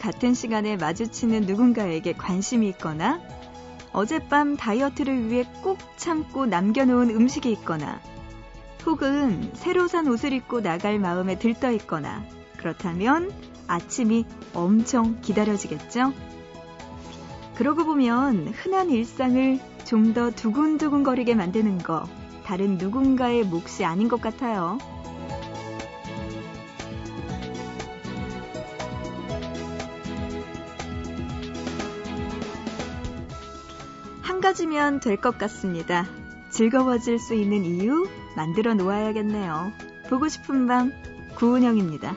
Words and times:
같은 0.00 0.34
시간에 0.34 0.76
마주치는 0.76 1.42
누군가에게 1.42 2.14
관심이 2.14 2.68
있거나 2.70 3.20
어젯밤 3.92 4.56
다이어트를 4.56 5.30
위해 5.30 5.44
꼭 5.62 5.78
참고 5.96 6.46
남겨놓은 6.46 7.10
음식이 7.10 7.50
있거나 7.52 8.00
혹은 8.86 9.50
새로 9.54 9.88
산 9.88 10.08
옷을 10.08 10.32
입고 10.32 10.62
나갈 10.62 10.98
마음에 10.98 11.38
들떠 11.38 11.72
있거나 11.72 12.24
그렇다면 12.56 13.30
아침이 13.66 14.24
엄청 14.54 15.20
기다려지겠죠? 15.20 16.12
그러고 17.54 17.84
보면 17.84 18.48
흔한 18.48 18.90
일상을 18.90 19.60
좀 19.84 20.14
더 20.14 20.30
두근두근거리게 20.30 21.34
만드는 21.34 21.78
거 21.78 22.04
다른 22.44 22.78
누군가의 22.78 23.44
몫이 23.44 23.84
아닌 23.84 24.08
것 24.08 24.20
같아요. 24.20 24.78
한 34.40 34.42
가지면 34.42 35.00
될 35.00 35.18
것 35.18 35.36
같습니다. 35.36 36.06
즐거워질 36.48 37.18
수 37.18 37.34
있는 37.34 37.62
이유 37.62 38.08
만들어 38.36 38.72
놓아야겠네요. 38.72 39.70
보고 40.08 40.28
싶은 40.28 40.66
밤 40.66 40.92
구은영입니다. 41.34 42.16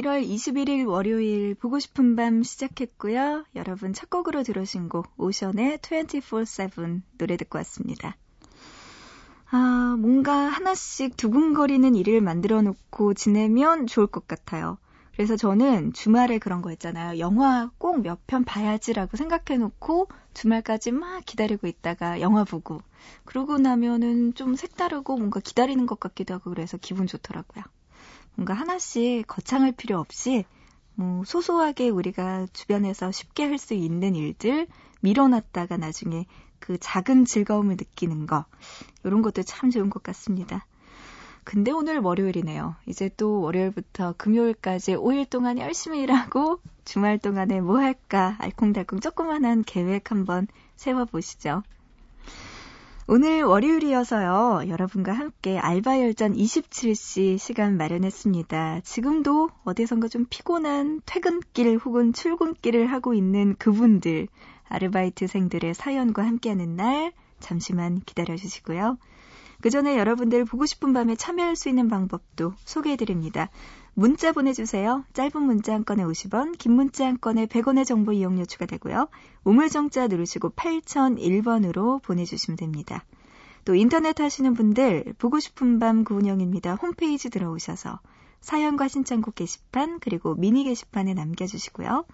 1월 0.00 0.26
21일 0.26 0.88
월요일 0.88 1.54
보고 1.54 1.78
싶은 1.78 2.16
밤 2.16 2.42
시작했고요. 2.42 3.44
여러분 3.54 3.92
첫 3.92 4.08
곡으로 4.08 4.42
들으신 4.42 4.88
곡 4.88 5.12
오션의 5.18 5.78
24-7 5.78 7.02
노래 7.18 7.36
듣고 7.36 7.58
왔습니다. 7.58 8.16
아, 9.50 9.96
뭔가 9.98 10.32
하나씩 10.34 11.16
두근거리는 11.18 11.94
일을 11.94 12.20
만들어 12.22 12.62
놓고 12.62 13.12
지내면 13.14 13.86
좋을 13.86 14.06
것 14.06 14.26
같아요. 14.26 14.78
그래서 15.12 15.36
저는 15.36 15.92
주말에 15.92 16.38
그런 16.38 16.62
거 16.62 16.72
있잖아요. 16.72 17.18
영화 17.18 17.70
꼭 17.76 17.98
몇 17.98 18.20
편 18.26 18.44
봐야지라고 18.44 19.18
생각해 19.18 19.58
놓고 19.58 20.08
주말까지 20.32 20.92
막 20.92 21.22
기다리고 21.26 21.66
있다가 21.66 22.20
영화 22.22 22.44
보고 22.44 22.80
그러고 23.26 23.58
나면은 23.58 24.32
좀 24.34 24.54
색다르고 24.56 25.18
뭔가 25.18 25.40
기다리는 25.40 25.84
것 25.84 26.00
같기도 26.00 26.32
하고 26.34 26.48
그래서 26.50 26.78
기분 26.78 27.06
좋더라고요. 27.06 27.64
뭔가 28.40 28.54
하나씩 28.54 29.26
거창할 29.26 29.72
필요 29.72 29.98
없이 29.98 30.46
뭐 30.94 31.24
소소하게 31.26 31.90
우리가 31.90 32.46
주변에서 32.54 33.12
쉽게 33.12 33.44
할 33.44 33.58
수 33.58 33.74
있는 33.74 34.14
일들 34.14 34.66
밀어놨다가 35.02 35.76
나중에 35.76 36.24
그 36.58 36.78
작은 36.78 37.26
즐거움을 37.26 37.76
느끼는 37.76 38.26
거 38.26 38.46
이런 39.04 39.20
것도 39.20 39.42
참 39.42 39.68
좋은 39.68 39.90
것 39.90 40.02
같습니다. 40.02 40.64
근데 41.44 41.70
오늘 41.70 41.98
월요일이네요. 41.98 42.76
이제 42.86 43.10
또 43.18 43.42
월요일부터 43.42 44.14
금요일까지 44.16 44.94
5일 44.94 45.28
동안 45.28 45.58
열심히 45.58 46.00
일하고 46.00 46.62
주말 46.86 47.18
동안에 47.18 47.60
뭐 47.60 47.76
할까 47.78 48.36
알콩달콩 48.38 49.00
조그만한 49.00 49.64
계획 49.64 50.10
한번 50.10 50.46
세워보시죠. 50.76 51.62
오늘 53.12 53.42
월요일이어서요. 53.42 54.68
여러분과 54.68 55.12
함께 55.12 55.58
알바 55.58 55.98
열전 55.98 56.34
27시 56.34 57.38
시간 57.38 57.76
마련했습니다. 57.76 58.82
지금도 58.84 59.50
어디선가 59.64 60.06
좀 60.06 60.26
피곤한 60.30 61.00
퇴근길 61.06 61.76
혹은 61.78 62.12
출근길을 62.12 62.86
하고 62.86 63.12
있는 63.12 63.56
그분들, 63.56 64.28
아르바이트생들의 64.68 65.74
사연과 65.74 66.24
함께하는 66.24 66.76
날 66.76 67.10
잠시만 67.40 68.02
기다려 68.06 68.36
주시고요. 68.36 68.96
그 69.60 69.70
전에 69.70 69.98
여러분들 69.98 70.44
보고 70.44 70.66
싶은 70.66 70.92
밤에 70.92 71.16
참여할 71.16 71.56
수 71.56 71.68
있는 71.68 71.88
방법도 71.88 72.54
소개해 72.64 72.96
드립니다. 72.96 73.50
문자 73.94 74.32
보내주세요. 74.32 75.04
짧은 75.12 75.42
문자 75.42 75.74
한 75.74 75.84
건에 75.84 76.02
50원, 76.04 76.56
긴 76.56 76.72
문자 76.72 77.06
한 77.06 77.18
건에 77.20 77.46
100원의 77.46 77.84
정보 77.84 78.12
이용료 78.12 78.46
추가되고요. 78.46 79.08
우물정자 79.44 80.06
누르시고 80.06 80.50
8001번으로 80.50 82.02
보내주시면 82.02 82.56
됩니다. 82.56 83.04
또 83.64 83.74
인터넷 83.74 84.18
하시는 84.18 84.54
분들 84.54 85.14
보고 85.18 85.38
싶은 85.38 85.78
밤 85.78 86.04
구운영입니다. 86.04 86.76
홈페이지 86.76 87.28
들어오셔서 87.28 88.00
사연과 88.40 88.88
신청곡 88.88 89.34
게시판 89.34 90.00
그리고 90.00 90.34
미니 90.34 90.64
게시판에 90.64 91.12
남겨주시고요. 91.12 92.06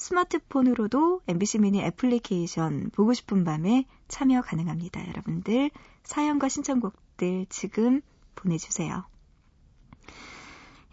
스마트폰으로도 0.00 1.20
MBC 1.28 1.58
미니 1.58 1.82
애플리케이션 1.82 2.90
보고 2.90 3.12
싶은 3.12 3.44
밤에 3.44 3.84
참여 4.08 4.40
가능합니다. 4.40 5.06
여러분들 5.08 5.70
사연과 6.04 6.48
신청곡들 6.48 7.46
지금 7.50 8.00
보내주세요. 8.34 9.04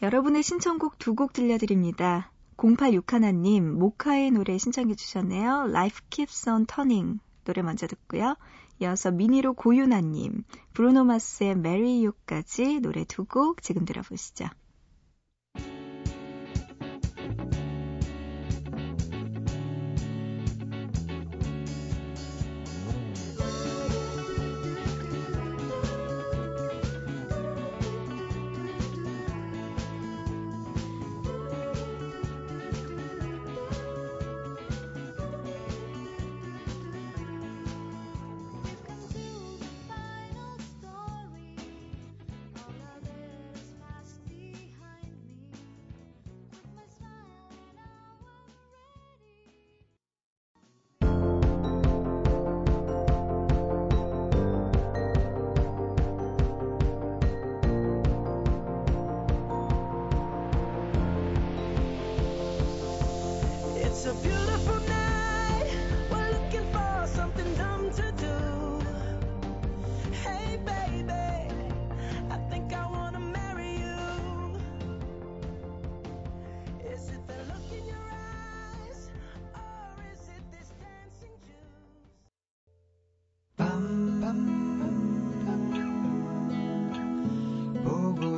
여러분의 0.02 0.44
신청곡 0.44 1.00
두 1.00 1.16
곡 1.16 1.32
들려드립니다. 1.32 2.32
0861님, 2.58 3.62
모카의 3.62 4.32
노래 4.32 4.58
신청해 4.58 4.96
주셨네요. 4.96 5.68
Life 5.70 6.06
Keeps 6.10 6.50
on 6.50 6.66
Turning 6.66 7.20
노래 7.46 7.62
먼저 7.62 7.88
듣고요. 7.88 8.36
이어서 8.82 9.10
미니로 9.12 9.54
고윤아님, 9.54 10.44
브루노마스의 10.74 11.52
Marry 11.52 12.06
You까지 12.06 12.82
노래 12.82 13.06
두 13.06 13.26
곡 13.26 13.62
지금 13.62 13.86
들어보시죠. 13.86 14.48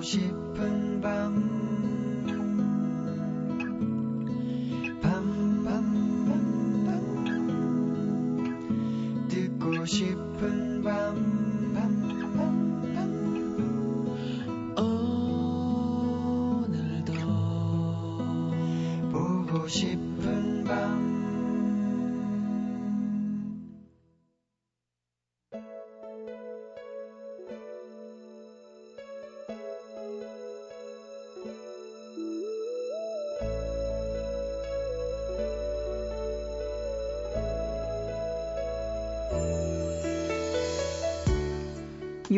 싶은 0.02 1.02
밤. 1.02 1.10
밤, 1.30 1.69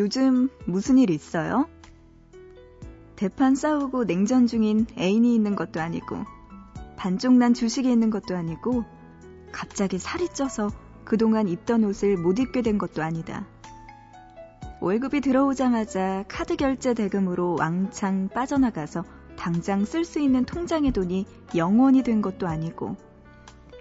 요즘 0.02 0.50
무슨 0.66 0.98
일 0.98 1.12
있어요? 1.12 1.70
대판 3.16 3.54
싸우고 3.54 4.06
냉전 4.06 4.48
중인 4.48 4.88
애인이 4.98 5.36
있는 5.36 5.56
것도 5.56 5.80
아니고, 5.80 6.26
반쪽 6.98 7.34
난 7.34 7.54
주식이 7.54 7.88
있는 7.88 8.10
것도 8.10 8.36
아니고, 8.36 8.84
갑자기 9.52 10.00
살이 10.00 10.28
쪄서 10.28 10.72
그동안 11.04 11.48
입던 11.48 11.84
옷을 11.84 12.18
못 12.18 12.40
입게 12.40 12.64
된 12.64 12.80
것도 12.80 13.04
아니다. 13.04 13.46
월급이 14.80 15.22
들어오자마자 15.22 16.26
카드 16.28 16.56
결제 16.56 16.96
대금으로 16.96 17.58
왕창 17.60 18.28
빠져나가서 18.28 19.04
당장 19.38 19.86
쓸 19.86 20.04
수 20.04 20.20
있는 20.20 20.46
통장의 20.46 20.94
돈이 20.94 21.28
영원이 21.56 22.02
된 22.02 22.24
것도 22.24 22.48
아니고, 22.48 22.98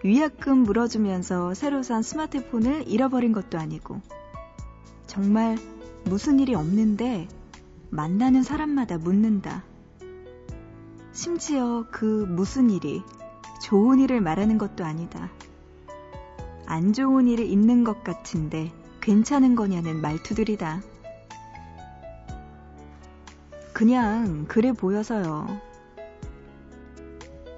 위약금 0.04 0.64
물어주면서 0.64 1.54
새로 1.54 1.82
산 1.82 2.02
스마트폰을 2.02 2.88
잃어버린 2.88 3.32
것도 3.32 3.58
아니고, 3.58 4.02
정말 5.06 5.56
무슨 6.10 6.40
일이 6.40 6.56
없는데 6.56 7.28
만나는 7.90 8.42
사람마다 8.42 8.98
묻는다. 8.98 9.62
심지어 11.12 11.86
그 11.92 12.26
무슨 12.28 12.68
일이 12.68 13.04
좋은 13.62 14.00
일을 14.00 14.20
말하는 14.20 14.58
것도 14.58 14.84
아니다. 14.84 15.30
안 16.66 16.92
좋은 16.92 17.28
일이 17.28 17.48
있는 17.48 17.84
것 17.84 18.02
같은데 18.02 18.72
괜찮은 19.00 19.54
거냐는 19.54 20.00
말투들이다. 20.00 20.82
그냥 23.72 24.46
그래 24.48 24.72
보여서요. 24.72 25.60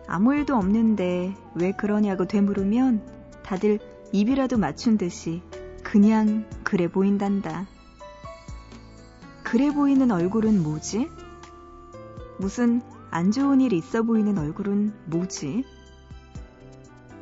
아무 0.06 0.34
일도 0.34 0.56
없는데 0.56 1.34
왜 1.54 1.72
그러냐고 1.72 2.26
되물으면 2.26 3.00
다들 3.42 3.78
입이라도 4.12 4.58
맞춘 4.58 4.98
듯이 4.98 5.40
그냥 5.82 6.44
그래 6.64 6.88
보인단다. 6.88 7.66
그래 9.52 9.70
보이는 9.70 10.10
얼굴은 10.10 10.62
뭐지? 10.62 11.10
무슨 12.38 12.80
안 13.10 13.32
좋은 13.32 13.60
일 13.60 13.74
있어 13.74 14.02
보이는 14.02 14.38
얼굴은 14.38 14.94
뭐지? 15.04 15.62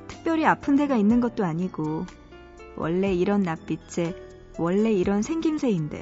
특별히 0.06 0.46
아픈 0.46 0.76
데가 0.76 0.96
있는 0.96 1.20
것도 1.20 1.44
아니고, 1.44 2.06
원래 2.76 3.12
이런 3.12 3.42
낯빛에 3.42 4.14
원래 4.58 4.92
이런 4.92 5.22
생김새인데, 5.22 6.00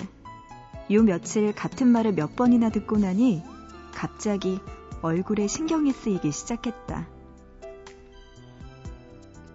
요 0.90 1.02
며칠 1.02 1.54
같은 1.54 1.88
말을 1.88 2.12
몇 2.12 2.36
번이나 2.36 2.68
듣고 2.68 2.98
나니 2.98 3.42
갑자기 3.94 4.60
얼굴에 5.00 5.46
신경이 5.46 5.92
쓰이기 5.92 6.30
시작했다. 6.30 7.08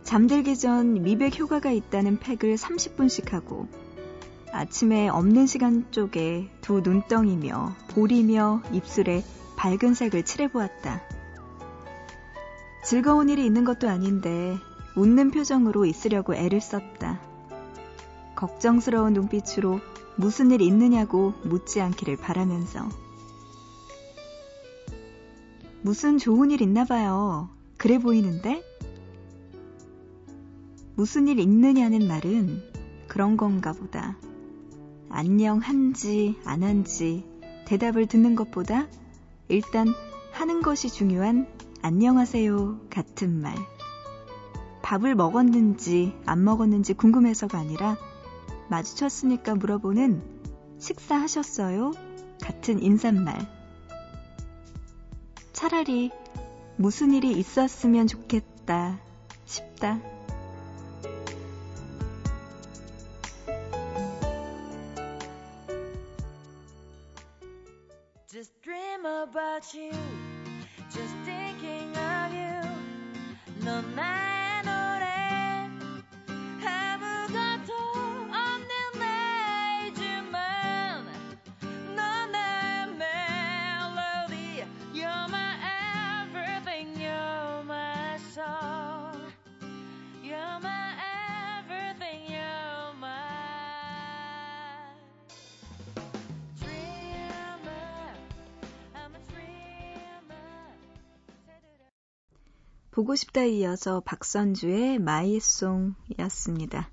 잠들기 0.01 0.57
전 0.57 1.03
미백 1.03 1.37
효과가 1.37 1.69
있다는 1.69 2.17
팩을 2.17 2.55
30분씩 2.55 3.29
하고 3.29 3.67
아침에 4.53 5.09
없는 5.09 5.47
시간 5.47 5.91
쪽에 5.91 6.47
두 6.61 6.81
눈덩이며 6.81 7.73
볼이며 7.89 8.61
입술에 8.71 9.23
밝은 9.55 9.95
색을 9.95 10.23
칠해보았다. 10.23 11.01
즐거운 12.85 13.29
일이 13.29 13.47
있는 13.47 13.63
것도 13.63 13.89
아닌데 13.89 14.55
웃는 14.95 15.31
표정으로 15.31 15.85
있으려고 15.85 16.35
애를 16.35 16.61
썼다. 16.61 17.19
걱정스러운 18.35 19.13
눈빛으로 19.13 19.79
무슨 20.17 20.51
일 20.51 20.61
있느냐고 20.61 21.33
묻지 21.44 21.81
않기를 21.81 22.17
바라면서 22.17 22.88
무슨 25.81 26.19
좋은 26.19 26.51
일 26.51 26.61
있나 26.61 26.85
봐요. 26.85 27.50
그래 27.77 27.97
보이는데? 27.97 28.63
무슨 30.95 31.27
일 31.27 31.39
있느냐는 31.39 32.07
말은 32.07 32.61
그런 33.07 33.35
건가 33.35 33.73
보다. 33.73 34.15
안녕 35.15 35.60
한지 35.60 36.36
안 36.44 36.63
한지 36.63 37.24
대답을 37.65 38.07
듣는 38.07 38.33
것보다 38.36 38.88
일단 39.48 39.94
하는 40.31 40.63
것이 40.63 40.89
중요한 40.89 41.48
안녕하세요 41.83 42.88
같은 42.89 43.39
말. 43.39 43.56
밥을 44.81 45.13
먹었는지 45.13 46.15
안 46.25 46.44
먹었는지 46.44 46.95
궁금해서가 46.95 47.60
아니라 47.60 47.95
마주쳤으니까 48.71 49.54
물어보는 49.54 50.24
식사하셨어요? 50.80 51.92
같은 52.42 52.81
인사말. 52.81 53.38
차라리 55.54 56.10
무슨 56.75 57.13
일이 57.13 57.33
있었으면 57.33 58.07
좋겠다 58.07 59.00
싶다. 59.45 60.12
You. 69.75 70.02
보고 103.13 103.15
싶다 103.15 103.43
이어서 103.43 104.00
박선주의 104.00 104.98
마이송이었습니다. 104.98 106.89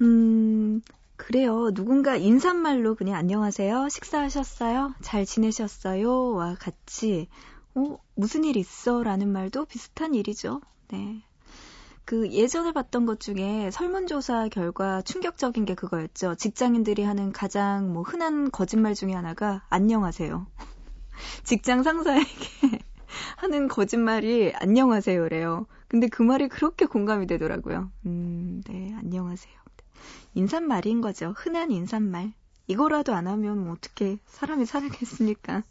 음, 0.00 0.80
그래요. 1.14 1.70
누군가 1.72 2.16
인사말로 2.16 2.96
그냥 2.96 3.14
안녕하세요. 3.14 3.88
식사하셨어요? 3.88 4.94
잘 5.00 5.24
지내셨어요? 5.26 6.32
와 6.32 6.56
같이, 6.58 7.28
어, 7.76 7.98
무슨 8.16 8.42
일 8.42 8.56
있어? 8.56 9.04
라는 9.04 9.30
말도 9.30 9.66
비슷한 9.66 10.12
일이죠. 10.12 10.60
네. 10.88 11.22
그 12.04 12.32
예전에 12.32 12.72
봤던 12.72 13.06
것 13.06 13.20
중에 13.20 13.70
설문조사 13.70 14.48
결과 14.48 15.02
충격적인 15.02 15.66
게 15.66 15.76
그거였죠. 15.76 16.34
직장인들이 16.34 17.04
하는 17.04 17.30
가장 17.30 17.92
뭐 17.92 18.02
흔한 18.02 18.50
거짓말 18.50 18.94
중에 18.94 19.12
하나가 19.12 19.64
안녕하세요. 19.68 20.48
직장 21.44 21.84
상사에게 21.84 22.80
하는 23.36 23.68
거짓말이 23.68 24.52
안녕하세요래요. 24.56 25.66
근데 25.88 26.08
그 26.08 26.22
말이 26.22 26.48
그렇게 26.48 26.86
공감이 26.86 27.26
되더라고요. 27.26 27.90
음, 28.06 28.62
네, 28.66 28.94
안녕하세요. 28.96 29.54
인사말인 30.34 31.00
거죠. 31.00 31.32
흔한 31.36 31.70
인사말. 31.70 32.32
이거라도 32.66 33.14
안 33.14 33.26
하면 33.26 33.64
뭐 33.64 33.72
어떻게 33.72 34.18
사람이 34.26 34.66
살겠습니까? 34.66 35.62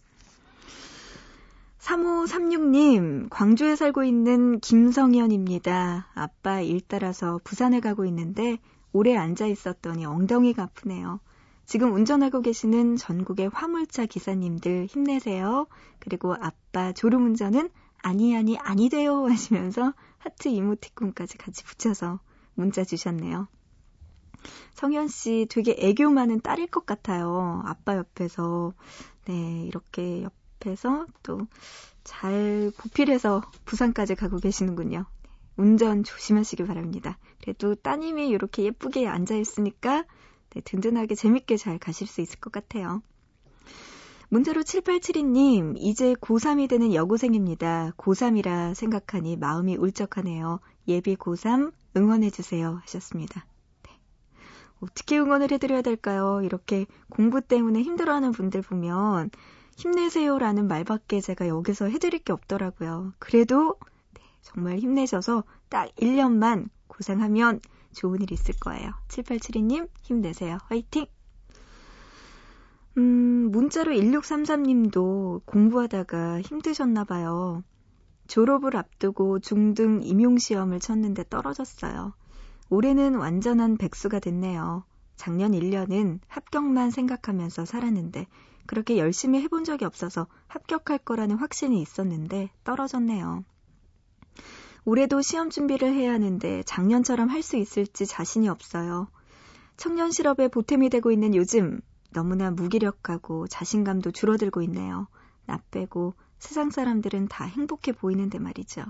3536님, 1.79 3.27
광주에 3.29 3.75
살고 3.75 4.03
있는 4.03 4.59
김성현입니다. 4.61 6.07
아빠 6.13 6.61
일 6.61 6.79
따라서 6.87 7.41
부산에 7.43 7.81
가고 7.81 8.05
있는데 8.05 8.57
오래 8.93 9.17
앉아 9.17 9.47
있었더니 9.47 10.05
엉덩이가 10.05 10.63
아프네요. 10.63 11.19
지금 11.65 11.93
운전하고 11.93 12.41
계시는 12.41 12.97
전국의 12.97 13.49
화물차 13.49 14.05
기사님들 14.05 14.87
힘내세요. 14.87 15.67
그리고 15.99 16.35
아빠 16.39 16.91
졸음운전은 16.91 17.69
아니 18.01 18.35
아니 18.35 18.57
아니 18.57 18.89
돼요 18.89 19.25
하시면서 19.27 19.93
하트 20.17 20.49
이모티콘까지 20.49 21.37
같이 21.37 21.63
붙여서 21.63 22.19
문자 22.55 22.83
주셨네요. 22.83 23.47
성현 24.73 25.07
씨 25.07 25.47
되게 25.49 25.75
애교 25.77 26.09
많은 26.09 26.41
딸일 26.41 26.67
것 26.67 26.85
같아요. 26.85 27.61
아빠 27.65 27.95
옆에서 27.95 28.73
네 29.25 29.65
이렇게 29.65 30.23
옆에서 30.23 31.07
또 31.23 31.47
잘 32.03 32.71
보필해서 32.77 33.41
부산까지 33.65 34.15
가고 34.15 34.37
계시는군요. 34.37 35.05
운전 35.55 36.03
조심하시기 36.03 36.65
바랍니다. 36.65 37.17
그래도 37.41 37.75
따님이 37.75 38.27
이렇게 38.27 38.63
예쁘게 38.63 39.07
앉아 39.07 39.35
있으니까 39.35 40.05
네, 40.53 40.61
든든하게 40.61 41.15
재밌게 41.15 41.57
잘 41.57 41.79
가실 41.79 42.07
수 42.07 42.21
있을 42.21 42.39
것 42.39 42.51
같아요. 42.51 43.01
문자로 44.29 44.61
7872님, 44.61 45.75
이제 45.77 46.13
고3이 46.15 46.67
되는 46.67 46.93
여고생입니다. 46.93 47.91
고3이라 47.97 48.73
생각하니 48.73 49.37
마음이 49.37 49.75
울적하네요. 49.75 50.59
예비 50.87 51.15
고3 51.15 51.71
응원해주세요. 51.95 52.79
하셨습니다. 52.81 53.45
네. 53.83 53.91
어떻게 54.79 55.19
응원을 55.19 55.51
해드려야 55.51 55.81
될까요? 55.81 56.41
이렇게 56.43 56.85
공부 57.09 57.41
때문에 57.41 57.81
힘들어하는 57.81 58.31
분들 58.31 58.61
보면 58.63 59.29
힘내세요라는 59.77 60.67
말밖에 60.67 61.21
제가 61.21 61.47
여기서 61.47 61.85
해드릴 61.85 62.19
게 62.19 62.33
없더라고요. 62.33 63.13
그래도 63.19 63.75
네, 64.13 64.21
정말 64.41 64.77
힘내셔서 64.79 65.43
딱 65.69 65.93
1년만 65.95 66.69
고생하면 66.87 67.59
좋은 67.93 68.21
일 68.21 68.31
있을 68.31 68.55
거예요. 68.59 68.91
7872님 69.07 69.89
힘내세요. 70.01 70.57
화이팅! 70.65 71.05
음, 72.97 73.49
문자로 73.51 73.91
1633님도 73.93 75.45
공부하다가 75.45 76.41
힘드셨나 76.41 77.05
봐요. 77.05 77.63
졸업을 78.27 78.75
앞두고 78.77 79.39
중등 79.39 80.01
임용시험을 80.03 80.79
쳤는데 80.79 81.25
떨어졌어요. 81.29 82.13
올해는 82.69 83.15
완전한 83.15 83.77
백수가 83.77 84.19
됐네요. 84.19 84.83
작년 85.15 85.51
1년은 85.51 86.19
합격만 86.27 86.91
생각하면서 86.91 87.65
살았는데 87.65 88.27
그렇게 88.65 88.97
열심히 88.97 89.41
해본 89.41 89.63
적이 89.63 89.85
없어서 89.85 90.27
합격할 90.47 90.99
거라는 90.99 91.37
확신이 91.37 91.81
있었는데 91.81 92.49
떨어졌네요. 92.63 93.43
올해도 94.85 95.21
시험 95.21 95.49
준비를 95.49 95.93
해야 95.93 96.13
하는데 96.13 96.63
작년처럼 96.63 97.29
할 97.29 97.41
수 97.43 97.57
있을지 97.57 98.05
자신이 98.05 98.49
없어요. 98.49 99.07
청년 99.77 100.11
실업에 100.11 100.47
보탬이 100.47 100.89
되고 100.89 101.11
있는 101.11 101.35
요즘 101.35 101.81
너무나 102.11 102.51
무기력하고 102.51 103.47
자신감도 103.47 104.11
줄어들고 104.11 104.61
있네요. 104.63 105.07
나 105.45 105.59
빼고 105.71 106.13
세상 106.39 106.69
사람들은 106.69 107.27
다 107.27 107.45
행복해 107.45 107.91
보이는데 107.93 108.39
말이죠. 108.39 108.83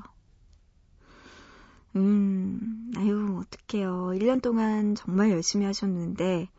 음, 1.95 2.91
아유, 2.97 3.39
어떡해요. 3.39 4.11
1년 4.15 4.41
동안 4.41 4.95
정말 4.95 5.29
열심히 5.29 5.65
하셨는데, 5.65 6.49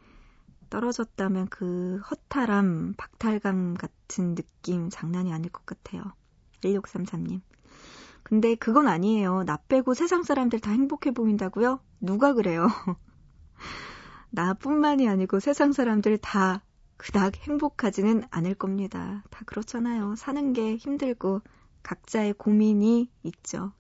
떨어졌다면 0.71 1.49
그 1.49 1.99
허탈함, 2.11 2.95
박탈감 2.97 3.75
같은 3.75 4.35
느낌 4.37 4.91
장난이 4.91 5.33
아닐 5.33 5.51
것 5.51 5.67
같아요. 5.67 6.03
1633님. 6.63 7.41
근데 8.25 8.55
그건 8.57 8.89
아니에요. 8.89 9.45
나 9.45 9.59
빼고 9.69 9.95
세상 9.95 10.25
사람들 10.25 10.59
다 10.59 10.73
행복해 10.73 11.13
보인다고요? 11.13 11.79
누가 12.01 12.33
그래요? 12.33 12.67
나뿐만이 14.31 15.09
아니고 15.09 15.39
세상 15.39 15.73
사람들 15.73 16.19
다 16.19 16.63
그닥 16.97 17.37
행복하지는 17.37 18.25
않을 18.31 18.55
겁니다. 18.55 19.23
다 19.31 19.43
그렇잖아요. 19.47 20.17
사는 20.17 20.53
게 20.53 20.77
힘들고 20.77 21.43
각자의 21.83 22.33
고민이 22.35 23.11
있죠. 23.25 23.73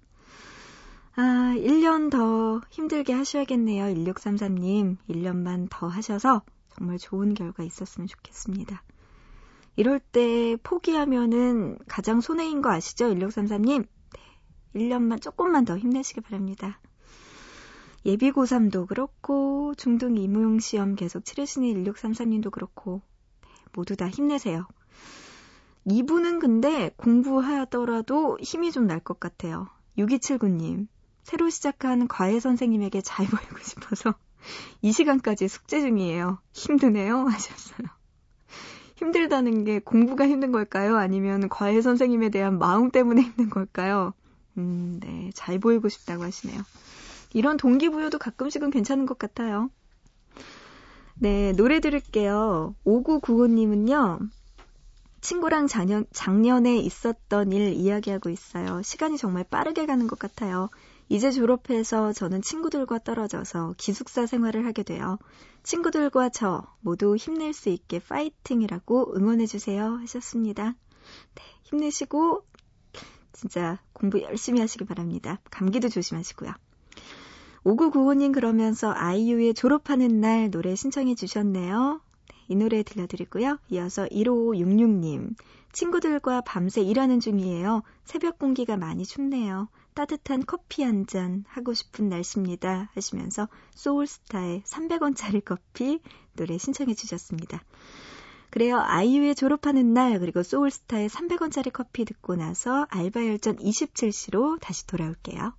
아, 1.16 1.54
1년 1.56 2.10
더 2.10 2.60
힘들게 2.70 3.12
하셔야겠네요. 3.12 3.86
1633님. 3.86 4.98
1년만 5.08 5.68
더 5.70 5.88
하셔서 5.88 6.42
정말 6.76 6.98
좋은 6.98 7.34
결과 7.34 7.62
있었으면 7.62 8.08
좋겠습니다. 8.08 8.82
이럴 9.76 10.00
때 10.00 10.56
포기하면은 10.62 11.78
가장 11.88 12.20
손해인 12.20 12.62
거 12.62 12.70
아시죠? 12.70 13.06
1633님. 13.14 13.86
네. 14.74 14.80
1년만 14.80 15.20
조금만 15.22 15.64
더 15.64 15.76
힘내시기 15.78 16.20
바랍니다. 16.20 16.80
예비 18.06 18.30
고3도 18.32 18.86
그렇고 18.86 19.74
중등 19.76 20.16
임용 20.16 20.58
시험 20.58 20.94
계속 20.94 21.24
치르시는 21.24 21.84
1633님도 21.84 22.50
그렇고 22.50 23.00
네, 23.42 23.48
모두 23.72 23.96
다 23.96 24.08
힘내세요. 24.08 24.66
이분은 25.86 26.38
근데 26.38 26.90
공부하더라도 26.96 28.38
힘이 28.40 28.72
좀 28.72 28.86
날 28.86 29.00
것 29.00 29.20
같아요. 29.20 29.68
6279님. 29.98 30.88
새로 31.22 31.48
시작한 31.48 32.08
과외 32.08 32.40
선생님에게 32.40 33.00
잘 33.00 33.26
보이고 33.28 33.58
싶어서 33.62 34.14
이 34.82 34.92
시간까지 34.92 35.48
숙제 35.48 35.80
중이에요. 35.80 36.38
힘드네요. 36.52 37.24
하셨어요. 37.28 37.86
힘들다는 38.96 39.64
게 39.64 39.78
공부가 39.80 40.26
힘든 40.28 40.52
걸까요? 40.52 40.96
아니면 40.96 41.48
과외 41.48 41.80
선생님에 41.80 42.28
대한 42.30 42.58
마음 42.58 42.90
때문에 42.90 43.22
힘든 43.22 43.50
걸까요? 43.50 44.12
음, 44.58 45.00
네. 45.00 45.30
잘 45.34 45.58
보이고 45.58 45.88
싶다고 45.88 46.22
하시네요. 46.22 46.60
이런 47.32 47.56
동기부여도 47.56 48.18
가끔씩은 48.18 48.70
괜찮은 48.70 49.06
것 49.06 49.18
같아요. 49.18 49.70
네, 51.16 51.52
노래 51.52 51.80
들을게요. 51.80 52.74
5995님은요, 52.84 54.28
친구랑 55.20 55.68
작년, 55.68 56.06
작년에 56.12 56.76
있었던 56.78 57.52
일 57.52 57.72
이야기하고 57.72 58.30
있어요. 58.30 58.82
시간이 58.82 59.16
정말 59.16 59.44
빠르게 59.44 59.86
가는 59.86 60.06
것 60.06 60.18
같아요. 60.18 60.70
이제 61.08 61.30
졸업해서 61.30 62.12
저는 62.12 62.42
친구들과 62.42 62.98
떨어져서 62.98 63.74
기숙사 63.78 64.26
생활을 64.26 64.66
하게 64.66 64.82
돼요. 64.82 65.18
친구들과 65.62 66.28
저 66.30 66.66
모두 66.80 67.16
힘낼 67.16 67.52
수 67.52 67.68
있게 67.68 68.00
파이팅이라고 68.00 69.16
응원해주세요. 69.16 69.96
하셨습니다. 70.02 70.74
네, 71.34 71.42
힘내시고, 71.62 72.44
진짜 73.34 73.78
공부 73.92 74.22
열심히 74.22 74.60
하시기 74.60 74.84
바랍니다. 74.86 75.40
감기도 75.50 75.88
조심하시고요. 75.90 76.52
5995님 77.64 78.32
그러면서 78.32 78.92
아이유의 78.94 79.54
졸업하는 79.54 80.20
날 80.20 80.50
노래 80.50 80.74
신청해 80.74 81.14
주셨네요. 81.14 82.00
네, 82.28 82.36
이 82.48 82.56
노래 82.56 82.82
들려드리고요. 82.82 83.58
이어서 83.70 84.06
1566님. 84.06 85.34
친구들과 85.72 86.42
밤새 86.42 86.82
일하는 86.82 87.20
중이에요. 87.20 87.82
새벽 88.04 88.38
공기가 88.38 88.76
많이 88.76 89.04
춥네요. 89.04 89.68
따뜻한 89.94 90.44
커피 90.46 90.82
한 90.82 91.06
잔 91.06 91.44
하고 91.48 91.72
싶은 91.74 92.08
날씨입니다. 92.08 92.90
하시면서 92.94 93.48
소울스타의 93.74 94.62
300원짜리 94.62 95.44
커피 95.44 96.00
노래 96.34 96.58
신청해 96.58 96.94
주셨습니다. 96.94 97.62
그래요. 98.54 98.78
아이유의 98.78 99.34
졸업하는 99.34 99.94
날 99.94 100.20
그리고 100.20 100.44
소울스타의 100.44 101.08
300원짜리 101.08 101.72
커피 101.72 102.04
듣고 102.04 102.36
나서 102.36 102.86
알바 102.88 103.26
열전 103.26 103.56
27시로 103.56 104.60
다시 104.60 104.86
돌아올게요. 104.86 105.54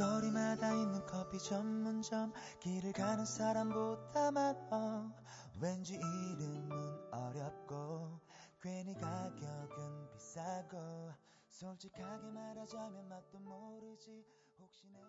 거리마다 0.00 0.72
있는 0.72 1.04
커피 1.04 1.38
전문점. 1.38 2.32
길을 2.60 2.92
가는 2.94 3.26
사람보다 3.26 4.30
많어 4.30 5.12
왠지 5.60 5.94
이름은 5.94 7.12
어렵고 7.12 8.18
괜히 8.62 8.94
가격은 8.94 10.10
비싸고 10.12 11.12
솔직하게 11.50 12.30
말하자면 12.30 13.08
맛도 13.10 13.38
모르지 13.40 14.24
혹시 14.60 14.86
내 14.88 15.00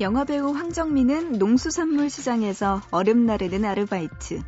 영화배우 0.00 0.52
황정민은 0.52 1.40
농수산물 1.40 2.08
시장에서 2.08 2.80
얼음 2.92 3.26
나르는 3.26 3.64
아르바이트. 3.64 4.40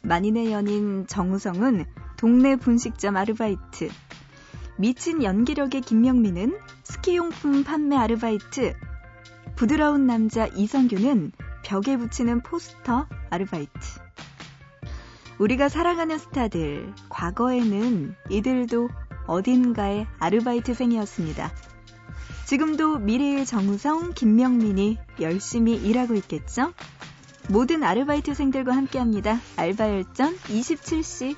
만인의 0.00 0.50
연인 0.50 1.06
정우성은 1.06 1.84
동네 2.16 2.56
분식점 2.56 3.14
아르바이트. 3.14 3.90
미친 4.78 5.22
연기력의 5.22 5.82
김명민은 5.82 6.58
스키용품 6.84 7.64
판매 7.64 7.96
아르바이트. 7.96 8.72
부드러운 9.56 10.06
남자 10.06 10.46
이성규는 10.46 11.32
벽에 11.62 11.98
붙이는 11.98 12.40
포스터 12.40 13.06
아르바이트. 13.28 13.78
우리가 15.38 15.68
사랑하는 15.68 16.16
스타들, 16.16 16.94
과거에는 17.10 18.14
이들도 18.30 18.88
어딘가의 19.26 20.06
아르바이트생이었습니다. 20.18 21.50
지금도 22.46 22.98
미래의 22.98 23.46
정우성, 23.46 24.12
김명민이 24.12 24.98
열심히 25.20 25.76
일하고 25.76 26.14
있겠죠? 26.14 26.74
모든 27.48 27.82
아르바이트생들과 27.82 28.76
함께합니다. 28.76 29.40
알바열전 29.56 30.36
27시. 30.36 31.36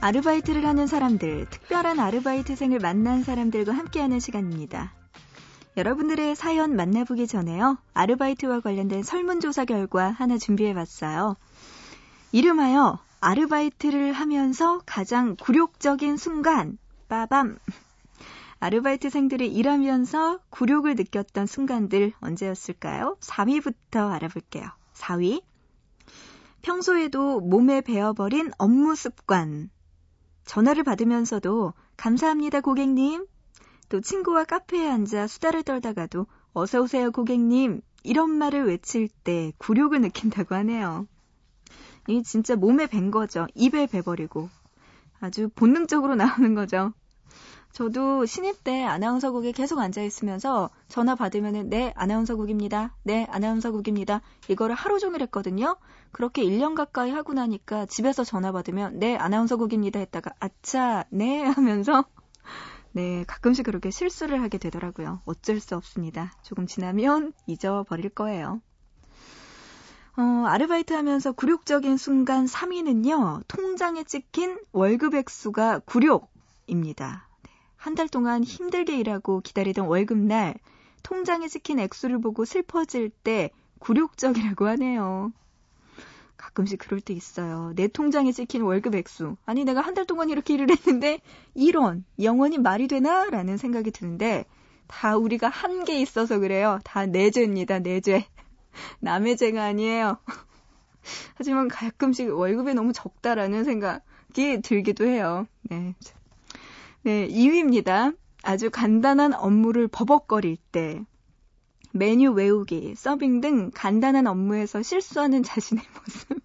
아르바이트를 0.00 0.66
하는 0.66 0.86
사람들, 0.86 1.46
특별한 1.48 1.98
아르바이트생을 1.98 2.78
만난 2.78 3.24
사람들과 3.24 3.72
함께하는 3.72 4.20
시간입니다. 4.20 4.92
여러분들의 5.78 6.36
사연 6.36 6.76
만나보기 6.76 7.26
전에요. 7.26 7.78
아르바이트와 7.94 8.60
관련된 8.60 9.02
설문조사 9.02 9.64
결과 9.64 10.10
하나 10.10 10.36
준비해봤어요. 10.36 11.36
이름하여 12.32 12.98
아르바이트를 13.20 14.12
하면서 14.12 14.80
가장 14.86 15.36
굴욕적인 15.36 16.16
순간, 16.16 16.78
빠밤. 17.08 17.58
아르바이트생들이 18.60 19.48
일하면서 19.54 20.40
굴욕을 20.50 20.94
느꼈던 20.96 21.46
순간들 21.46 22.12
언제였을까요? 22.20 23.16
4위부터 23.20 24.10
알아볼게요. 24.12 24.68
4위. 24.94 25.42
평소에도 26.62 27.40
몸에 27.40 27.80
배어버린 27.80 28.50
업무 28.58 28.94
습관. 28.94 29.70
전화를 30.44 30.82
받으면서도 30.82 31.72
감사합니다 31.96 32.60
고객님. 32.60 33.26
또 33.88 34.00
친구와 34.00 34.44
카페에 34.44 34.88
앉아 34.88 35.28
수다를 35.28 35.62
떨다가도 35.62 36.26
어서오세요 36.52 37.10
고객님. 37.12 37.80
이런 38.02 38.30
말을 38.30 38.66
외칠 38.66 39.08
때 39.24 39.52
굴욕을 39.58 40.00
느낀다고 40.00 40.54
하네요. 40.56 41.06
이 42.08 42.22
진짜 42.22 42.56
몸에 42.56 42.86
밴 42.86 43.10
거죠. 43.10 43.46
입에 43.54 43.86
배버리고. 43.86 44.48
아주 45.20 45.48
본능적으로 45.54 46.14
나오는 46.14 46.54
거죠. 46.54 46.92
저도 47.78 48.26
신입 48.26 48.64
때 48.64 48.82
아나운서국에 48.82 49.52
계속 49.52 49.78
앉아 49.78 50.02
있으면서 50.02 50.68
전화 50.88 51.14
받으면은 51.14 51.70
네 51.70 51.92
아나운서국입니다. 51.94 52.92
네 53.04 53.24
아나운서국입니다. 53.30 54.20
이거를 54.48 54.74
하루 54.74 54.98
종일 54.98 55.22
했거든요. 55.22 55.76
그렇게 56.10 56.42
1년 56.42 56.74
가까이 56.74 57.12
하고 57.12 57.34
나니까 57.34 57.86
집에서 57.86 58.24
전화 58.24 58.50
받으면 58.50 58.98
네 58.98 59.16
아나운서국입니다 59.16 60.00
했다가 60.00 60.32
아차 60.40 61.04
네 61.10 61.44
하면서 61.44 62.04
네 62.90 63.22
가끔씩 63.28 63.64
그렇게 63.64 63.92
실수를 63.92 64.42
하게 64.42 64.58
되더라고요. 64.58 65.22
어쩔 65.24 65.60
수 65.60 65.76
없습니다. 65.76 66.32
조금 66.42 66.66
지나면 66.66 67.32
잊어버릴 67.46 68.08
거예요. 68.08 68.60
어, 70.16 70.22
아르바이트 70.48 70.94
하면서 70.94 71.30
굴욕적인 71.30 71.96
순간 71.96 72.46
3위는요, 72.46 73.44
통장에 73.46 74.02
찍힌 74.02 74.58
월급 74.72 75.14
액수가 75.14 75.82
굴욕입니다. 75.86 77.27
한 77.78 77.94
달 77.94 78.08
동안 78.08 78.44
힘들게 78.44 78.98
일하고 78.98 79.40
기다리던 79.40 79.86
월급날 79.86 80.54
통장에 81.02 81.48
찍힌 81.48 81.78
액수를 81.78 82.20
보고 82.20 82.44
슬퍼질 82.44 83.10
때 83.10 83.50
굴욕적이라고 83.78 84.66
하네요. 84.68 85.32
가끔씩 86.36 86.78
그럴 86.78 87.00
때 87.00 87.14
있어요. 87.14 87.72
내 87.74 87.88
통장에 87.88 88.30
찍힌 88.32 88.62
월급 88.62 88.94
액수. 88.94 89.36
아니, 89.44 89.64
내가 89.64 89.80
한 89.80 89.94
달 89.94 90.06
동안 90.06 90.28
이렇게 90.30 90.54
일을 90.54 90.70
했는데, 90.70 91.20
1원, 91.56 92.04
영원히 92.22 92.58
말이 92.58 92.86
되나? 92.88 93.28
라는 93.30 93.56
생각이 93.56 93.90
드는데, 93.90 94.44
다 94.86 95.16
우리가 95.16 95.48
한게 95.48 96.00
있어서 96.00 96.38
그래요. 96.38 96.78
다 96.84 97.06
내 97.06 97.30
죄입니다, 97.30 97.80
내 97.80 98.00
죄. 98.00 98.24
남의 99.00 99.36
죄가 99.36 99.64
아니에요. 99.64 100.18
하지만 101.34 101.68
가끔씩 101.68 102.30
월급이 102.36 102.74
너무 102.74 102.92
적다라는 102.92 103.64
생각이 103.64 104.60
들기도 104.62 105.06
해요. 105.06 105.46
네. 105.62 105.94
네, 107.08 107.26
2위입니다. 107.26 108.14
아주 108.42 108.68
간단한 108.68 109.32
업무를 109.32 109.88
버벅거릴 109.88 110.58
때 110.70 111.02
메뉴 111.90 112.32
외우기, 112.32 112.96
서빙 112.96 113.40
등 113.40 113.70
간단한 113.72 114.26
업무에서 114.26 114.82
실수하는 114.82 115.42
자신의 115.42 115.82
모습 116.04 116.38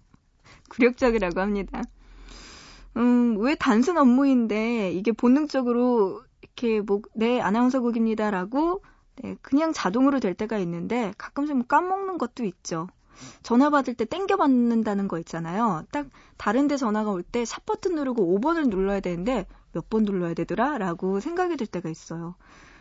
굴욕적이라고 0.70 1.38
합니다. 1.42 1.82
음, 2.96 3.36
왜 3.40 3.56
단순 3.56 3.98
업무인데 3.98 4.90
이게 4.92 5.12
본능적으로 5.12 6.22
이렇게 6.40 6.80
뭐, 6.80 7.02
네, 7.14 7.42
아나운서국입니다라고 7.42 8.82
네, 9.16 9.36
그냥 9.42 9.74
자동으로 9.74 10.18
될 10.18 10.32
때가 10.32 10.56
있는데 10.60 11.12
가끔씩 11.18 11.56
뭐 11.56 11.66
까먹는 11.66 12.16
것도 12.16 12.42
있죠. 12.42 12.86
전화 13.42 13.70
받을 13.70 13.94
때 13.94 14.04
땡겨 14.04 14.36
받는다는 14.36 15.08
거 15.08 15.18
있잖아요. 15.20 15.84
딱 15.92 16.06
다른 16.36 16.68
데 16.68 16.76
전화가 16.76 17.10
올 17.10 17.22
때 17.22 17.44
샵 17.44 17.64
버튼 17.66 17.94
누르고 17.94 18.38
5번을 18.40 18.68
눌러야 18.68 19.00
되는데 19.00 19.46
몇 19.72 19.88
번 19.90 20.04
눌러야 20.04 20.34
되더라? 20.34 20.78
라고 20.78 21.20
생각이 21.20 21.56
들 21.56 21.66
때가 21.66 21.88
있어요. 21.88 22.36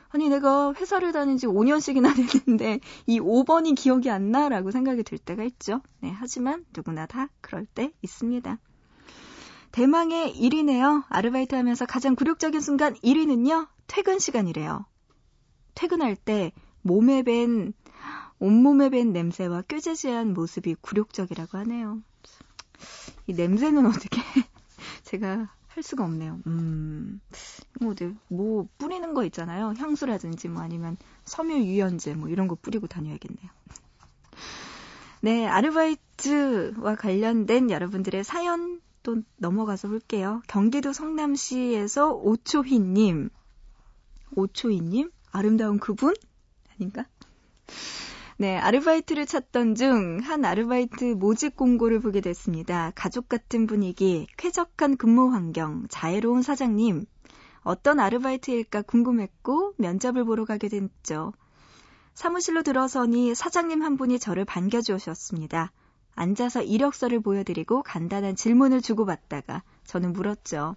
아니, 0.09 0.29
내가 0.29 0.73
회사를 0.73 1.11
다닌 1.11 1.37
지 1.37 1.47
5년씩이나 1.47 2.13
됐는데 2.45 2.79
이 3.07 3.19
5번이 3.19 3.75
기억이 3.75 4.11
안 4.11 4.29
나? 4.31 4.47
라고 4.47 4.69
생각이 4.69 5.01
들 5.03 5.17
때가 5.17 5.43
있죠. 5.43 5.81
네, 6.01 6.11
하지만 6.15 6.65
누구나 6.75 7.07
다 7.07 7.29
그럴 7.41 7.65
때 7.65 7.91
있습니다. 8.03 8.59
대망의 9.71 10.35
1위네요. 10.35 11.03
아르바이트 11.09 11.55
하면서 11.55 11.85
가장 11.87 12.15
굴욕적인 12.15 12.61
순간 12.61 12.93
1위는요. 12.95 13.67
퇴근 13.87 14.19
시간이래요. 14.19 14.85
퇴근할 15.73 16.15
때 16.15 16.51
몸에 16.83 17.23
밴 17.23 17.73
온몸에 18.39 18.89
밴 18.89 19.13
냄새와 19.13 19.63
꾀재재한 19.63 20.33
모습이 20.33 20.75
굴욕적이라고 20.81 21.57
하네요. 21.59 22.01
이 23.27 23.33
냄새는 23.33 23.85
어떻게 23.85 24.21
제가 25.03 25.49
할 25.67 25.83
수가 25.83 26.03
없네요. 26.03 26.39
음, 26.45 27.19
뭐, 27.79 27.95
뭐 28.27 28.67
뿌리는 28.77 29.13
거 29.13 29.23
있잖아요. 29.25 29.73
향수라든지 29.77 30.49
뭐 30.49 30.61
아니면 30.61 30.97
섬유 31.25 31.63
유연제 31.63 32.15
뭐 32.15 32.29
이런 32.29 32.47
거 32.47 32.55
뿌리고 32.55 32.87
다녀야겠네요. 32.87 33.49
네, 35.21 35.47
아르바이트와 35.47 36.95
관련된 36.95 37.71
여러분들의 37.71 38.23
사연 38.23 38.81
또 39.03 39.21
넘어가서 39.37 39.87
볼게요. 39.87 40.41
경기도 40.47 40.93
성남시에서 40.93 42.11
오초희님. 42.11 43.29
오초희님? 44.35 45.11
아름다운 45.31 45.79
그분? 45.79 46.13
아닌가? 46.75 47.05
네, 48.43 48.57
아르바이트를 48.57 49.25
찾던 49.25 49.75
중 49.75 50.19
한 50.21 50.43
아르바이트 50.43 51.13
모집 51.17 51.55
공고를 51.55 52.01
보게 52.01 52.19
됐습니다. 52.19 52.91
가족 52.93 53.29
같은 53.29 53.67
분위기, 53.67 54.27
쾌적한 54.35 54.97
근무 54.97 55.31
환경, 55.31 55.85
자애로운 55.87 56.41
사장님. 56.41 57.05
어떤 57.61 58.01
아르바이트일까 58.01 58.81
궁금했고 58.81 59.75
면접을 59.77 60.25
보러 60.25 60.43
가게 60.43 60.67
됐죠. 60.67 61.31
사무실로 62.15 62.63
들어서니 62.63 63.33
사장님 63.33 63.81
한 63.81 63.95
분이 63.95 64.19
저를 64.19 64.43
반겨주셨습니다. 64.43 65.71
앉아서 66.13 66.63
이력서를 66.63 67.21
보여드리고 67.21 67.83
간단한 67.83 68.35
질문을 68.35 68.81
주고받다가 68.81 69.63
저는 69.85 70.11
물었죠. 70.11 70.75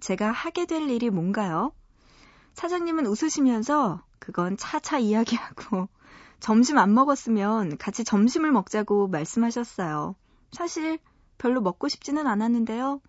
제가 0.00 0.30
하게 0.30 0.64
될 0.64 0.88
일이 0.88 1.10
뭔가요? 1.10 1.72
사장님은 2.54 3.04
웃으시면서 3.04 4.02
그건 4.18 4.56
차차 4.56 4.98
이야기하고 4.98 5.90
점심 6.42 6.76
안 6.78 6.92
먹었으면 6.92 7.78
같이 7.78 8.02
점심을 8.02 8.50
먹자고 8.50 9.06
말씀하셨어요. 9.06 10.16
사실 10.50 10.98
별로 11.38 11.60
먹고 11.60 11.86
싶지는 11.86 12.26
않았는데요. 12.26 13.00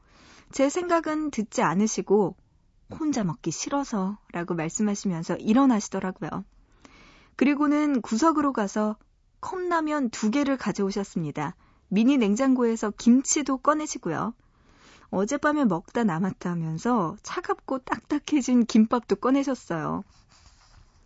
제 0.51 0.69
생각은 0.69 1.31
듣지 1.31 1.63
않으시고 1.63 2.35
혼자 2.91 3.23
먹기 3.23 3.49
싫어서 3.49 4.19
라고 4.33 4.53
말씀하시면서 4.53 5.37
일어나시더라고요. 5.37 6.45
그리고는 7.35 8.01
구석으로 8.01 8.53
가서 8.53 8.97
컵라면 9.41 10.11
두 10.11 10.29
개를 10.29 10.55
가져오셨습니다. 10.55 11.55
미니 11.87 12.19
냉장고에서 12.19 12.91
김치도 12.91 13.57
꺼내시고요. 13.57 14.35
어젯밤에 15.09 15.65
먹다 15.65 16.03
남았다 16.03 16.51
하면서 16.51 17.15
차갑고 17.23 17.79
딱딱해진 17.79 18.67
김밥도 18.67 19.15
꺼내셨어요. 19.15 20.03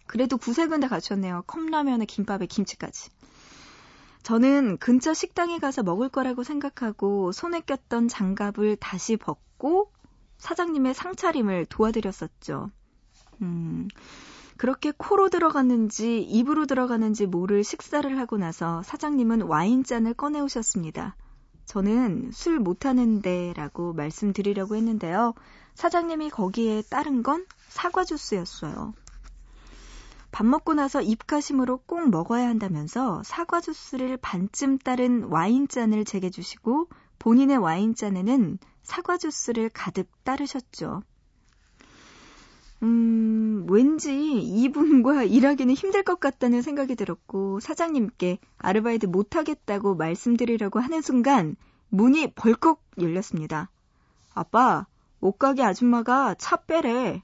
그래도 0.07 0.37
구색은 0.37 0.79
다 0.79 0.87
갖췄네요. 0.87 1.43
컵라면에 1.47 2.05
김밥에 2.05 2.45
김치까지. 2.45 3.09
저는 4.23 4.77
근처 4.77 5.13
식당에 5.13 5.59
가서 5.59 5.83
먹을 5.83 6.09
거라고 6.09 6.43
생각하고 6.43 7.31
손에 7.31 7.61
꼈던 7.61 8.07
장갑을 8.07 8.75
다시 8.77 9.15
벗고 9.15 9.91
사장님의 10.37 10.93
상차림을 10.93 11.65
도와드렸었죠. 11.67 12.69
음, 13.41 13.87
그렇게 14.57 14.91
코로 14.95 15.29
들어갔는지 15.29 16.21
입으로 16.21 16.65
들어가는지 16.65 17.25
모를 17.25 17.63
식사를 17.63 18.17
하고 18.17 18.37
나서 18.37 18.81
사장님은 18.83 19.43
와인잔을 19.43 20.15
꺼내오셨습니다. 20.15 21.15
저는 21.65 22.31
술 22.33 22.59
못하는데 22.59 23.53
라고 23.55 23.93
말씀드리려고 23.93 24.75
했는데요. 24.75 25.33
사장님이 25.75 26.29
거기에 26.31 26.81
따른 26.89 27.23
건 27.23 27.45
사과 27.67 28.03
주스였어요. 28.03 28.93
밥 30.37 30.45
먹고 30.45 30.75
나서 30.75 31.01
입가심으로 31.01 31.77
꼭 31.87 32.11
먹어야 32.11 32.47
한다면서 32.47 33.23
사과 33.23 33.59
주스를 33.59 34.17
반쯤 34.17 34.77
따른 34.77 35.23
와인잔을 35.23 36.05
제게 36.05 36.29
주시고 36.29 36.89
본인의 37.17 37.57
와인잔에는 37.57 38.59
사과 38.83 39.17
주스를 39.17 39.71
가득 39.73 40.07
따르셨죠. 40.23 41.01
음, 42.83 43.65
왠지 43.67 44.39
이분과 44.39 45.23
일하기는 45.25 45.73
힘들 45.73 46.03
것 46.03 46.19
같다는 46.19 46.61
생각이 46.61 46.95
들었고, 46.95 47.59
사장님께 47.59 48.37
아르바이트 48.59 49.07
못 49.07 49.35
하겠다고 49.35 49.95
말씀드리려고 49.95 50.79
하는 50.79 51.01
순간, 51.01 51.55
문이 51.89 52.33
벌컥 52.35 52.79
열렸습니다. 53.01 53.71
아빠, 54.35 54.85
옷가게 55.19 55.63
아줌마가 55.63 56.35
차 56.35 56.57
빼래. 56.57 57.23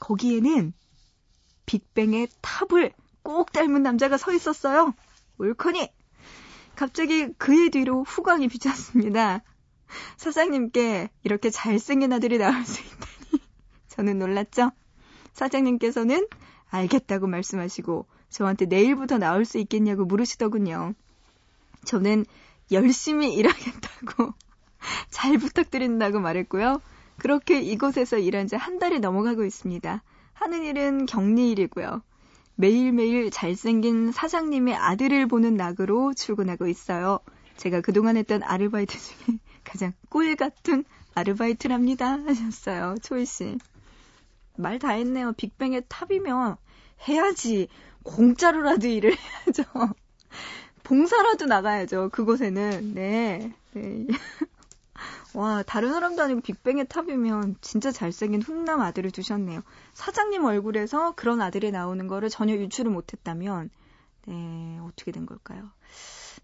거기에는 0.00 0.72
빅뱅의 1.66 2.28
탑을 2.40 2.92
꼭 3.22 3.52
닮은 3.52 3.82
남자가 3.82 4.16
서 4.16 4.32
있었어요. 4.32 4.94
울커니! 5.38 5.88
갑자기 6.76 7.32
그의 7.34 7.70
뒤로 7.70 8.02
후광이 8.02 8.48
비쳤습니다. 8.48 9.42
사장님께 10.16 11.10
이렇게 11.22 11.50
잘생긴 11.50 12.12
아들이 12.12 12.38
나올 12.38 12.64
수 12.64 12.80
있다니 12.80 13.42
저는 13.88 14.18
놀랐죠. 14.18 14.72
사장님께서는 15.32 16.26
알겠다고 16.70 17.26
말씀하시고 17.28 18.06
저한테 18.30 18.66
내일부터 18.66 19.18
나올 19.18 19.44
수 19.44 19.58
있겠냐고 19.58 20.04
물으시더군요. 20.04 20.94
저는 21.84 22.24
열심히 22.72 23.34
일하겠다고 23.34 24.34
잘 25.10 25.38
부탁드린다고 25.38 26.18
말했고요. 26.20 26.80
그렇게 27.18 27.60
이곳에서 27.60 28.18
일한 28.18 28.48
지 28.48 28.56
한 28.56 28.78
달이 28.80 28.98
넘어가고 28.98 29.44
있습니다. 29.44 30.02
하는 30.34 30.64
일은 30.64 31.06
격리 31.06 31.50
일이고요. 31.50 32.02
매일매일 32.56 33.30
잘생긴 33.30 34.12
사장님의 34.12 34.74
아들을 34.76 35.26
보는 35.26 35.54
낙으로 35.56 36.14
출근하고 36.14 36.66
있어요. 36.68 37.18
제가 37.56 37.80
그동안 37.80 38.16
했던 38.16 38.42
아르바이트 38.42 38.98
중에 38.98 39.38
가장 39.64 39.92
꿀 40.08 40.36
같은 40.36 40.84
아르바이트랍니다. 41.14 42.12
하셨어요. 42.26 42.96
초이 43.02 43.24
씨. 43.26 43.58
말 44.56 44.78
다 44.78 44.90
했네요. 44.90 45.32
빅뱅의 45.32 45.84
탑이면 45.88 46.56
해야지. 47.08 47.68
공짜로라도 48.04 48.86
일을 48.86 49.16
해야죠. 49.16 49.64
봉사라도 50.84 51.46
나가야죠. 51.46 52.10
그곳에는. 52.10 52.94
네. 52.94 53.52
네. 53.72 54.06
와, 55.34 55.64
다른 55.64 55.92
사람도 55.92 56.22
아니고 56.22 56.40
빅뱅의 56.40 56.86
탑이면 56.86 57.56
진짜 57.60 57.90
잘생긴 57.90 58.40
훈남 58.40 58.80
아들을 58.80 59.10
두셨네요. 59.10 59.62
사장님 59.92 60.44
얼굴에서 60.44 61.12
그런 61.16 61.40
아들이 61.40 61.72
나오는 61.72 62.06
거를 62.06 62.28
전혀 62.30 62.54
유추를 62.54 62.92
못했다면, 62.92 63.70
네, 64.26 64.78
어떻게 64.80 65.10
된 65.10 65.26
걸까요? 65.26 65.70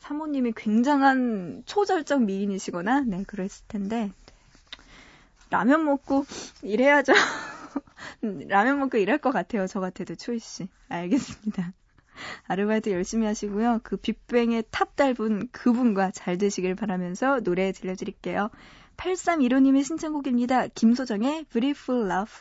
사모님이 0.01 0.53
굉장한 0.57 1.63
초절정 1.67 2.27
미인이시거나, 2.27 3.03
네, 3.03 3.23
그랬을 3.25 3.65
텐데, 3.69 4.11
라면 5.51 5.85
먹고 5.85 6.27
일해야죠. 6.63 7.13
라면 8.49 8.81
먹고 8.81 8.99
일할 8.99 9.19
것 9.19 9.31
같아요. 9.31 9.67
저 9.67 9.79
같아도 9.81 10.17
초이 10.17 10.39
씨. 10.41 10.69
알겠습니다. 10.89 11.73
아르바이트 12.47 12.91
열심히 12.91 13.27
하시고요. 13.27 13.81
그 13.83 13.97
빅뱅의 13.97 14.65
탑 14.71 14.97
닮은 14.97 15.49
그분과 15.53 16.11
잘 16.11 16.39
되시길 16.39 16.75
바라면서 16.75 17.41
노래 17.41 17.73
들려드릴게요. 17.73 18.51
8315님의 19.01 19.83
신청곡입니다. 19.85 20.69
김소정의 20.69 21.45
Beautiful 21.51 22.11
Love. 22.11 22.33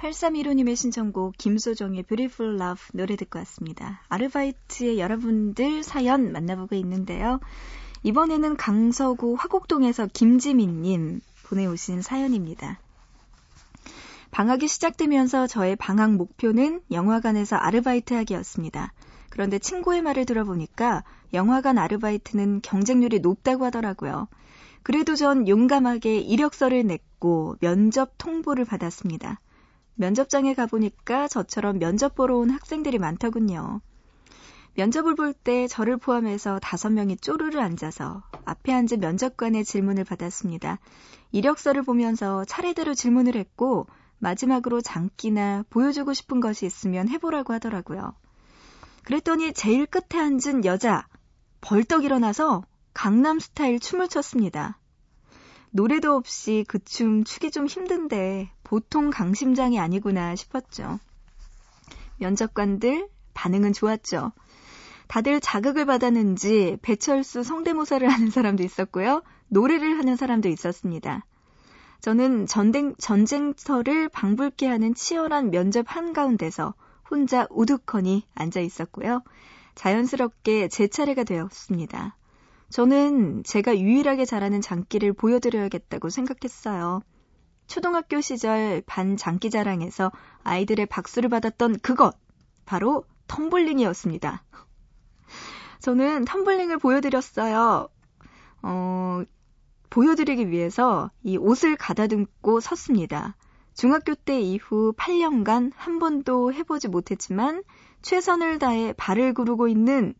8315님의 0.00 0.76
신청곡 0.76 1.36
김소정의 1.36 2.04
Beautiful 2.04 2.54
Love 2.54 2.82
노래 2.94 3.16
듣고 3.16 3.38
왔습니다. 3.40 4.00
아르바이트의 4.08 4.98
여러분들 4.98 5.82
사연 5.82 6.32
만나보고 6.32 6.74
있는데요. 6.76 7.38
이번에는 8.02 8.56
강서구 8.56 9.36
화곡동에서 9.38 10.08
김지민님 10.10 11.20
보내오신 11.44 12.00
사연입니다. 12.00 12.78
방학이 14.30 14.68
시작되면서 14.68 15.46
저의 15.46 15.76
방학 15.76 16.14
목표는 16.14 16.80
영화관에서 16.90 17.56
아르바이트 17.56 18.14
하기였습니다. 18.14 18.94
그런데 19.28 19.58
친구의 19.58 20.00
말을 20.00 20.24
들어보니까 20.24 21.04
영화관 21.34 21.76
아르바이트는 21.76 22.62
경쟁률이 22.62 23.18
높다고 23.18 23.66
하더라고요. 23.66 24.28
그래도 24.82 25.14
전 25.14 25.46
용감하게 25.46 26.20
이력서를 26.20 26.86
냈고 26.86 27.56
면접 27.60 28.14
통보를 28.16 28.64
받았습니다. 28.64 29.40
면접장에 30.00 30.54
가보니까 30.54 31.28
저처럼 31.28 31.78
면접 31.78 32.14
보러 32.14 32.38
온 32.38 32.48
학생들이 32.48 32.98
많더군요. 32.98 33.82
면접을 34.74 35.14
볼 35.14 35.34
때 35.34 35.68
저를 35.68 35.98
포함해서 35.98 36.58
다섯 36.58 36.90
명이 36.90 37.18
쪼르르 37.18 37.60
앉아서 37.60 38.22
앞에 38.46 38.72
앉은 38.72 39.00
면접관의 39.00 39.62
질문을 39.62 40.04
받았습니다. 40.04 40.78
이력서를 41.32 41.82
보면서 41.82 42.46
차례대로 42.46 42.94
질문을 42.94 43.36
했고 43.36 43.88
마지막으로 44.20 44.80
장기나 44.80 45.64
보여주고 45.68 46.14
싶은 46.14 46.40
것이 46.40 46.64
있으면 46.64 47.10
해보라고 47.10 47.52
하더라고요. 47.52 48.14
그랬더니 49.04 49.52
제일 49.52 49.84
끝에 49.84 50.18
앉은 50.18 50.64
여자 50.64 51.06
벌떡 51.60 52.04
일어나서 52.04 52.64
강남 52.94 53.38
스타일 53.38 53.78
춤을 53.78 54.08
췄습니다. 54.08 54.79
노래도 55.72 56.14
없이 56.14 56.64
그 56.68 56.78
춤 56.80 57.24
추기 57.24 57.50
좀 57.50 57.66
힘든데 57.66 58.50
보통 58.64 59.10
강심장이 59.10 59.78
아니구나 59.78 60.34
싶었죠. 60.36 60.98
면접관들 62.18 63.08
반응은 63.34 63.72
좋았죠. 63.72 64.32
다들 65.08 65.40
자극을 65.40 65.86
받았는지 65.86 66.78
배철수 66.82 67.42
성대모사를 67.42 68.08
하는 68.08 68.30
사람도 68.30 68.62
있었고요. 68.62 69.22
노래를 69.48 69.98
하는 69.98 70.16
사람도 70.16 70.48
있었습니다. 70.48 71.24
저는 72.00 72.46
전쟁, 72.46 72.94
전쟁터를 72.96 74.08
방불케 74.08 74.66
하는 74.66 74.94
치열한 74.94 75.50
면접 75.50 75.86
한가운데서 75.88 76.74
혼자 77.10 77.46
우두커니 77.50 78.26
앉아 78.34 78.60
있었고요. 78.60 79.22
자연스럽게 79.74 80.68
제 80.68 80.86
차례가 80.88 81.24
되었습니다. 81.24 82.16
저는 82.70 83.42
제가 83.42 83.78
유일하게 83.78 84.24
잘하는 84.24 84.60
장기를 84.60 85.12
보여드려야겠다고 85.12 86.08
생각했어요. 86.08 87.02
초등학교 87.66 88.20
시절 88.20 88.82
반 88.86 89.16
장기 89.16 89.50
자랑에서 89.50 90.10
아이들의 90.44 90.86
박수를 90.86 91.28
받았던 91.28 91.80
그것, 91.80 92.16
바로 92.64 93.04
텀블링이었습니다. 93.28 94.40
저는 95.80 96.24
텀블링을 96.24 96.80
보여드렸어요. 96.80 97.88
어, 98.62 99.22
보여드리기 99.88 100.50
위해서 100.50 101.10
이 101.22 101.36
옷을 101.36 101.76
가다듬고 101.76 102.60
섰습니다. 102.60 103.36
중학교 103.74 104.14
때 104.14 104.40
이후 104.40 104.92
8년간 104.96 105.72
한 105.74 105.98
번도 105.98 106.52
해보지 106.52 106.88
못했지만 106.88 107.62
최선을 108.02 108.58
다해 108.58 108.92
발을 108.96 109.34
구르고 109.34 109.68
있는 109.68 110.14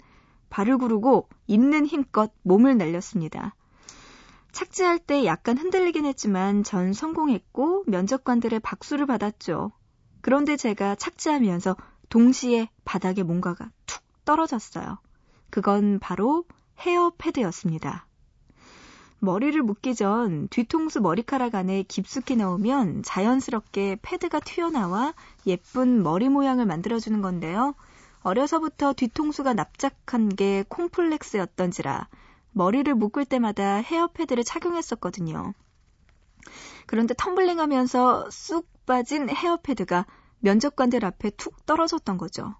발을 0.50 0.78
구르고 0.78 1.28
있는 1.46 1.86
힘껏 1.86 2.32
몸을 2.42 2.76
날렸습니다. 2.76 3.54
착지할 4.52 4.98
때 4.98 5.24
약간 5.24 5.56
흔들리긴 5.56 6.04
했지만 6.04 6.64
전 6.64 6.92
성공했고 6.92 7.84
면접관들의 7.86 8.60
박수를 8.60 9.06
받았죠. 9.06 9.72
그런데 10.20 10.56
제가 10.56 10.96
착지하면서 10.96 11.76
동시에 12.08 12.68
바닥에 12.84 13.22
뭔가가 13.22 13.70
툭 13.86 14.02
떨어졌어요. 14.24 14.98
그건 15.50 15.98
바로 15.98 16.44
헤어 16.80 17.12
패드였습니다. 17.16 18.06
머리를 19.20 19.62
묶기 19.62 19.94
전 19.94 20.48
뒤통수 20.48 21.00
머리카락 21.00 21.54
안에 21.54 21.82
깊숙이 21.82 22.36
넣으면 22.36 23.02
자연스럽게 23.02 23.98
패드가 24.00 24.40
튀어나와 24.40 25.14
예쁜 25.46 26.02
머리 26.02 26.28
모양을 26.28 26.64
만들어주는 26.64 27.20
건데요. 27.20 27.74
어려서부터 28.22 28.92
뒤통수가 28.92 29.54
납작한 29.54 30.28
게 30.28 30.64
콤플렉스였던지라 30.68 32.09
머리를 32.52 32.92
묶을 32.94 33.24
때마다 33.24 33.76
헤어패드를 33.76 34.44
착용했었거든요. 34.44 35.54
그런데 36.87 37.14
텀블링 37.14 37.56
하면서 37.59 38.28
쑥 38.30 38.68
빠진 38.87 39.28
헤어패드가 39.30 40.06
면접관들 40.40 41.04
앞에 41.04 41.30
툭 41.30 41.64
떨어졌던 41.66 42.18
거죠. 42.18 42.54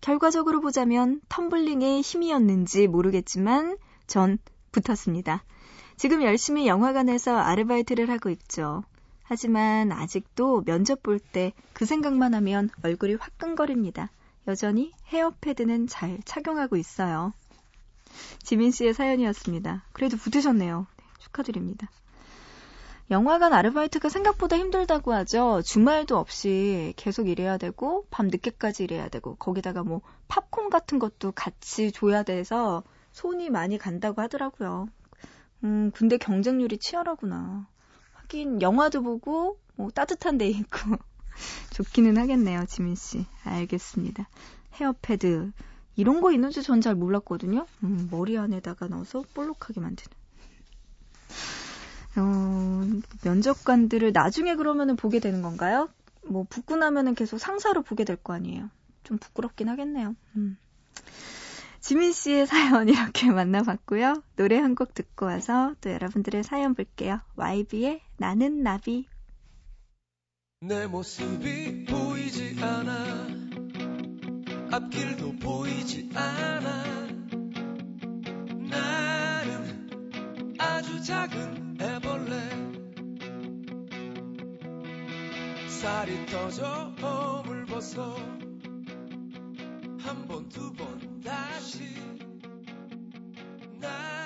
결과적으로 0.00 0.60
보자면 0.60 1.20
텀블링의 1.28 2.00
힘이었는지 2.02 2.88
모르겠지만 2.88 3.76
전 4.06 4.38
붙었습니다. 4.72 5.44
지금 5.96 6.22
열심히 6.22 6.66
영화관에서 6.66 7.36
아르바이트를 7.36 8.10
하고 8.10 8.30
있죠. 8.30 8.82
하지만 9.22 9.92
아직도 9.92 10.64
면접 10.64 11.02
볼 11.02 11.20
때 11.20 11.52
그 11.74 11.84
생각만 11.84 12.34
하면 12.34 12.70
얼굴이 12.82 13.14
화끈거립니다. 13.14 14.10
여전히 14.46 14.92
헤어패드는 15.06 15.86
잘 15.86 16.18
착용하고 16.24 16.76
있어요. 16.76 17.32
지민 18.42 18.70
씨의 18.70 18.94
사연이었습니다. 18.94 19.84
그래도 19.92 20.16
붙으셨네요. 20.16 20.86
네, 20.96 21.04
축하드립니다. 21.18 21.88
영화관 23.10 23.52
아르바이트가 23.52 24.08
생각보다 24.08 24.56
힘들다고 24.56 25.12
하죠. 25.12 25.62
주말도 25.64 26.16
없이 26.16 26.94
계속 26.96 27.28
일해야 27.28 27.58
되고, 27.58 28.06
밤 28.10 28.28
늦게까지 28.28 28.84
일해야 28.84 29.08
되고, 29.08 29.34
거기다가 29.34 29.82
뭐 29.82 30.00
팝콘 30.28 30.70
같은 30.70 31.00
것도 31.00 31.32
같이 31.32 31.90
줘야 31.90 32.22
돼서 32.22 32.84
손이 33.12 33.50
많이 33.50 33.78
간다고 33.78 34.22
하더라고요. 34.22 34.88
음, 35.64 35.90
근데 35.92 36.18
경쟁률이 36.18 36.78
치열하구나. 36.78 37.66
하긴, 38.12 38.62
영화도 38.62 39.02
보고, 39.02 39.58
뭐 39.74 39.90
따뜻한 39.90 40.38
데 40.38 40.46
있고, 40.46 40.96
좋기는 41.70 42.16
하겠네요, 42.18 42.64
지민 42.66 42.94
씨. 42.94 43.26
알겠습니다. 43.44 44.28
헤어패드. 44.74 45.52
이런 45.96 46.20
거 46.20 46.32
있는지 46.32 46.62
전 46.62 46.80
잘 46.80 46.94
몰랐거든요. 46.94 47.66
음, 47.84 48.08
머리 48.10 48.38
안에다가 48.38 48.86
넣어서 48.88 49.22
볼록하게 49.34 49.80
만드는. 49.80 50.16
어, 52.16 52.82
면접관들을 53.24 54.12
나중에 54.12 54.56
그러면은 54.56 54.96
보게 54.96 55.20
되는 55.20 55.42
건가요? 55.42 55.88
뭐 56.26 56.44
붙고 56.48 56.76
나면은 56.76 57.14
계속 57.14 57.38
상사로 57.38 57.82
보게 57.82 58.04
될 58.04 58.16
거 58.16 58.32
아니에요. 58.34 58.68
좀 59.04 59.18
부끄럽긴 59.18 59.68
하겠네요. 59.68 60.14
음. 60.36 60.56
지민 61.80 62.12
씨의 62.12 62.46
사연 62.46 62.88
이렇게 62.88 63.30
만나봤고요. 63.32 64.22
노래 64.36 64.58
한 64.58 64.74
곡 64.74 64.92
듣고 64.94 65.26
와서 65.26 65.74
또 65.80 65.90
여러분들의 65.90 66.42
사연 66.44 66.74
볼게요. 66.74 67.20
YB의 67.36 68.02
나는 68.18 68.62
나비. 68.62 69.06
내 70.62 70.86
모습이 70.86 71.86
보이지 71.86 72.56
않아. 72.60 73.26
앞길도 74.70 75.36
보이지 75.38 76.10
않아. 76.14 76.84
나는 78.68 79.88
아주 80.58 81.02
작은 81.02 81.78
애벌레. 81.80 82.50
살이 85.80 86.26
떠져 86.26 86.94
허물 87.00 87.64
벗어. 87.64 88.14
한 90.04 90.26
번 90.28 90.46
두 90.50 90.72
번 90.74 91.20
다시. 91.22 91.80
나 93.80 94.19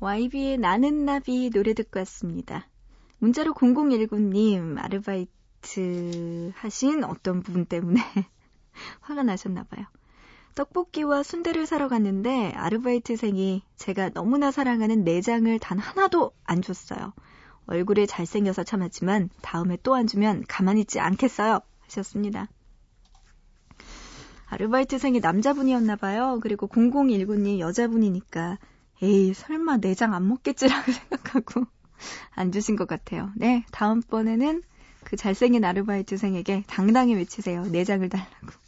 YB의 0.00 0.58
나는 0.58 1.04
나비 1.04 1.50
노래 1.50 1.74
듣고 1.74 1.98
왔습니다. 2.00 2.68
문자로 3.18 3.52
0019님 3.52 4.78
아르바이트 4.78 6.52
하신 6.54 7.02
어떤 7.02 7.42
부분 7.42 7.64
때문에 7.64 8.00
화가 9.00 9.24
나셨나 9.24 9.64
봐요. 9.64 9.86
떡볶이와 10.54 11.22
순대를 11.22 11.66
사러 11.66 11.88
갔는데 11.88 12.52
아르바이트생이 12.52 13.62
제가 13.76 14.10
너무나 14.10 14.50
사랑하는 14.50 15.02
내장을 15.04 15.58
단 15.58 15.78
하나도 15.78 16.32
안 16.44 16.62
줬어요. 16.62 17.12
얼굴에 17.66 18.06
잘생겨서 18.06 18.64
참았지만 18.64 19.30
다음에 19.42 19.76
또 19.82 19.94
안 19.94 20.06
주면 20.06 20.44
가만히 20.48 20.82
있지 20.82 21.00
않겠어요. 21.00 21.60
하셨습니다. 21.80 22.48
아르바이트생이 24.46 25.20
남자분이었나 25.20 25.96
봐요. 25.96 26.38
그리고 26.42 26.68
0019님 26.68 27.58
여자분이니까 27.58 28.58
에이, 29.02 29.32
설마 29.34 29.78
내장 29.78 30.14
안 30.14 30.26
먹겠지라고 30.28 30.90
생각하고 30.92 31.66
안 32.34 32.52
주신 32.52 32.76
것 32.76 32.88
같아요. 32.88 33.30
네, 33.36 33.64
다음번에는 33.70 34.62
그 35.04 35.16
잘생긴 35.16 35.64
아르바이트생에게 35.64 36.64
당당히 36.66 37.14
외치세요. 37.14 37.64
내장을 37.64 38.08
달라고. 38.08 38.58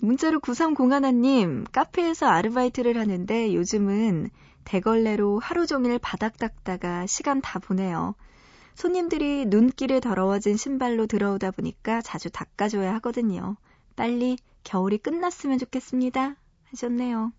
문자로 0.00 0.40
9301님, 0.40 1.70
카페에서 1.72 2.26
아르바이트를 2.26 2.98
하는데 2.98 3.54
요즘은 3.54 4.30
대걸레로 4.64 5.38
하루 5.38 5.66
종일 5.66 5.98
바닥 5.98 6.36
닦다가 6.36 7.06
시간 7.06 7.40
다 7.40 7.58
보내요. 7.58 8.14
손님들이 8.74 9.46
눈길에 9.46 10.00
더러워진 10.00 10.56
신발로 10.56 11.06
들어오다 11.06 11.52
보니까 11.52 12.02
자주 12.02 12.28
닦아줘야 12.30 12.92
하거든요. 12.96 13.56
빨리 13.94 14.36
겨울이 14.64 14.98
끝났으면 14.98 15.58
좋겠습니다. 15.58 16.36
하셨네요. 16.70 17.32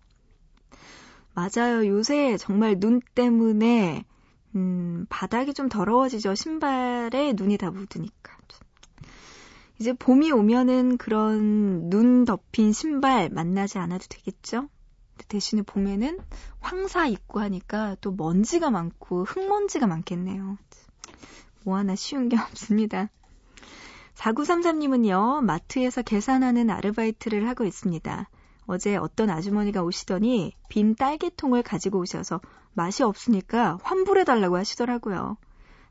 맞아요. 1.38 1.86
요새 1.86 2.36
정말 2.36 2.80
눈 2.80 3.00
때문에 3.14 4.04
음, 4.56 5.06
바닥이 5.08 5.54
좀 5.54 5.68
더러워지죠. 5.68 6.34
신발에 6.34 7.34
눈이 7.36 7.58
다 7.58 7.70
묻으니까. 7.70 8.36
이제 9.78 9.92
봄이 9.92 10.32
오면은 10.32 10.96
그런 10.96 11.88
눈 11.88 12.24
덮인 12.24 12.72
신발 12.72 13.28
만나지 13.28 13.78
않아도 13.78 14.06
되겠죠? 14.08 14.68
대신에 15.28 15.62
봄에는 15.62 16.18
황사 16.58 17.06
있고 17.06 17.38
하니까 17.38 17.94
또 18.00 18.10
먼지가 18.10 18.70
많고 18.70 19.22
흙먼지가 19.22 19.86
많겠네요. 19.86 20.58
뭐 21.64 21.76
하나 21.76 21.94
쉬운 21.94 22.28
게 22.28 22.36
없습니다. 22.50 23.10
4933님은요, 24.16 25.44
마트에서 25.44 26.02
계산하는 26.02 26.70
아르바이트를 26.70 27.48
하고 27.48 27.64
있습니다. 27.64 28.28
어제 28.68 28.96
어떤 28.96 29.30
아주머니가 29.30 29.82
오시더니 29.82 30.52
빈 30.68 30.94
딸기통을 30.94 31.62
가지고 31.62 32.00
오셔서 32.00 32.38
맛이 32.74 33.02
없으니까 33.02 33.78
환불해달라고 33.82 34.58
하시더라고요. 34.58 35.38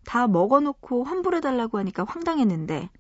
다 0.06 0.28
먹어놓고 0.28 1.04
환불해달라고 1.04 1.80
하니까 1.80 2.06
황당했는데 2.08 2.92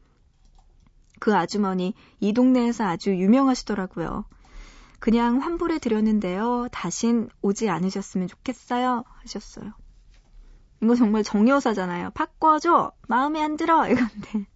그 1.19 1.35
아주머니 1.35 1.93
이 2.19 2.33
동네에서 2.33 2.85
아주 2.85 3.11
유명하시더라고요. 3.11 4.25
그냥 4.99 5.37
환불해 5.37 5.77
드렸는데요. 5.77 6.67
다신 6.71 7.29
오지 7.43 7.69
않으셨으면 7.69 8.27
좋겠어요. 8.27 9.03
하셨어요. 9.05 9.73
이거 10.81 10.95
정말 10.95 11.21
정여사잖아요. 11.23 12.11
바꿔줘! 12.15 12.93
마음에 13.07 13.43
안 13.43 13.57
들어! 13.57 13.87
이건데. 13.87 14.47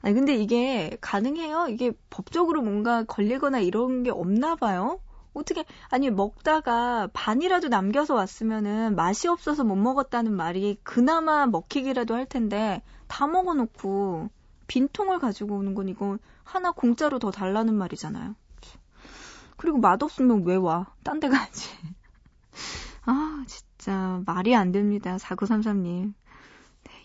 아니, 0.00 0.14
근데 0.14 0.34
이게 0.36 0.96
가능해요? 1.00 1.68
이게 1.68 1.92
법적으로 2.10 2.62
뭔가 2.62 3.04
걸리거나 3.04 3.60
이런 3.60 4.02
게 4.02 4.10
없나 4.10 4.56
봐요? 4.56 5.00
어떻게, 5.34 5.64
아니, 5.90 6.10
먹다가 6.10 7.08
반이라도 7.12 7.68
남겨서 7.68 8.14
왔으면은 8.14 8.96
맛이 8.96 9.28
없어서 9.28 9.64
못 9.64 9.76
먹었다는 9.76 10.32
말이 10.34 10.78
그나마 10.82 11.46
먹히기라도 11.46 12.14
할 12.14 12.26
텐데, 12.26 12.82
다 13.08 13.26
먹어놓고 13.26 14.30
빈통을 14.66 15.18
가지고 15.18 15.56
오는 15.56 15.74
건 15.74 15.88
이거 15.88 16.18
하나 16.44 16.72
공짜로 16.72 17.18
더 17.18 17.30
달라는 17.30 17.74
말이잖아요. 17.74 18.34
그리고 19.56 19.78
맛없으면 19.78 20.44
왜 20.44 20.56
와? 20.56 20.86
딴 21.04 21.20
데 21.20 21.28
가지. 21.28 21.68
아, 23.06 23.44
진짜 23.46 24.22
말이 24.26 24.54
안 24.54 24.72
됩니다. 24.72 25.16
4933님. 25.16 26.14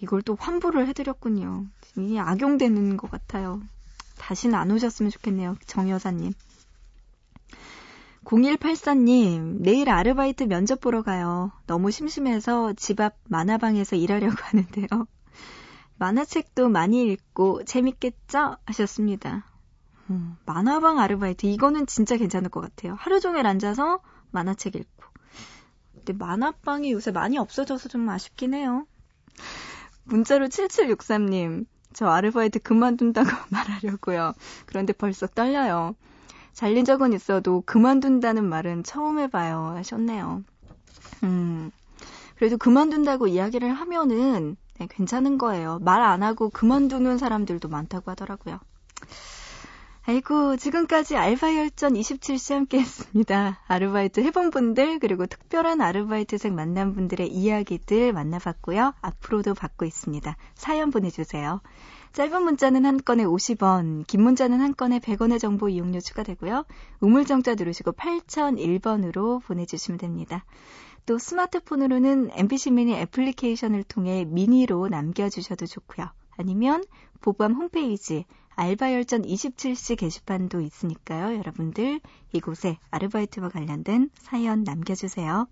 네, 0.04 0.06
이걸 0.06 0.22
또 0.22 0.36
환불을 0.38 0.88
해드렸군요. 0.90 1.66
이게 1.98 2.20
악용되는 2.20 2.98
것 2.98 3.10
같아요. 3.10 3.62
다시는 4.18 4.54
안 4.54 4.70
오셨으면 4.70 5.10
좋겠네요. 5.10 5.56
정 5.66 5.90
여사님. 5.90 6.34
0184님, 8.26 9.62
내일 9.62 9.90
아르바이트 9.90 10.44
면접 10.44 10.82
보러 10.82 11.04
가요. 11.04 11.52
너무 11.68 11.90
심심해서 11.92 12.74
집 12.74 13.00
앞 13.00 13.16
만화방에서 13.30 13.96
일하려고 13.96 14.36
하는데요. 14.44 14.88
만화책도 15.98 16.70
많이 16.70 17.06
읽고 17.06 17.64
재밌겠죠? 17.64 18.58
하셨습니다. 18.66 19.46
음, 20.10 20.36
만화방 20.46 21.00
아르바이트, 21.00 21.46
이거는 21.46 21.86
진짜 21.88 22.18
괜찮을 22.18 22.50
것 22.50 22.60
같아요. 22.60 22.96
하루 23.00 23.22
종일 23.22 23.48
앉아서 23.48 24.02
만화책 24.32 24.76
읽고. 24.76 25.06
근데 25.94 26.14
만화방이 26.14 26.92
요새 26.92 27.12
많이 27.12 27.38
없어져서 27.38 27.88
좀 27.88 28.10
아쉽긴 28.10 28.54
해요. 28.54 28.86
문자로 30.06 30.48
7763님, 30.50 31.66
저 31.94 32.08
아르바이트 32.08 32.60
그만둔다고 32.60 33.30
말하려고요. 33.50 34.34
그런데 34.66 34.94
벌써 34.94 35.28
떨려요. 35.28 35.96
잘린 36.54 36.86
적은 36.86 37.14
있어도 37.14 37.64
그만둔다는 37.66 38.44
말은 38.48 38.84
처음 38.84 39.20
해봐요. 39.20 39.74
하셨네요. 39.78 40.44
음, 41.24 41.72
그래도 42.38 42.58
그만둔다고 42.58 43.28
이야기를 43.28 43.74
하면은 43.74 44.58
네, 44.80 44.88
괜찮은 44.90 45.38
거예요. 45.38 45.80
말 45.82 46.02
안 46.02 46.24
하고 46.24 46.50
그만두는 46.50 47.18
사람들도 47.18 47.70
많다고 47.70 48.12
하더라고요. 48.12 48.60
아이고, 50.06 50.58
지금까지 50.58 51.16
알바 51.16 51.56
열전 51.56 51.94
27시 51.94 52.54
함께 52.54 52.80
했습니다. 52.82 53.62
아르바이트 53.68 54.20
해본 54.20 54.50
분들, 54.50 55.00
그리고 55.00 55.26
특별한 55.26 55.80
아르바이트생 55.80 56.54
만난 56.54 56.94
분들의 56.94 57.30
이야기들 57.30 58.12
만나봤고요. 58.12 58.96
앞으로도 59.00 59.54
받고 59.54 59.86
있습니다. 59.86 60.36
사연 60.56 60.92
보내주세요. 60.92 61.62
짧은 62.12 62.44
문자는 62.44 62.86
한 62.86 62.98
건에 62.98 63.24
50원, 63.24 64.06
긴 64.06 64.24
문자는 64.24 64.60
한 64.60 64.76
건에 64.76 65.00
100원의 65.00 65.40
정보 65.40 65.70
이용료 65.70 66.02
추가되고요. 66.02 66.66
우물정자 67.00 67.56
누르시고 67.56 67.94
8001번으로 67.94 69.42
보내주시면 69.44 70.00
됩니다. 70.00 70.44
또 71.06 71.18
스마트폰으로는 71.18 72.32
MBC 72.34 72.72
미니 72.72 72.94
애플리케이션을 72.96 73.84
통해 73.84 74.26
미니로 74.26 74.90
남겨주셔도 74.90 75.66
좋고요. 75.66 76.10
아니면 76.38 76.84
보밤 77.22 77.54
홈페이지 77.54 78.26
알바열전 78.56 79.24
27시 79.24 79.98
게시판도 79.98 80.62
있으니까요. 80.62 81.38
여러분들 81.38 82.00
이곳에 82.32 82.78
아르바이트와 82.92 83.50
관련된 83.50 84.10
사연 84.16 84.64
남겨주세요. 84.64 85.48